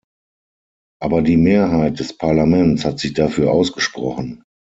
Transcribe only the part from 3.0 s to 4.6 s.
dafür ausgesprochen.